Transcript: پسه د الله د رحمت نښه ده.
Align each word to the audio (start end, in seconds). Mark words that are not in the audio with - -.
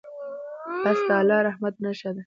پسه 0.83 1.03
د 1.07 1.11
الله 1.19 1.39
د 1.43 1.45
رحمت 1.47 1.73
نښه 1.83 2.09
ده. 2.15 2.19